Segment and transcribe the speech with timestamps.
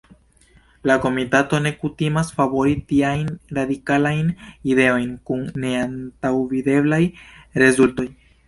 [0.91, 4.33] La komitato ne kutimas favori tiajn radikalajn
[4.73, 7.03] ideojn kun neantaŭvideblaj
[7.67, 8.13] rezultoj.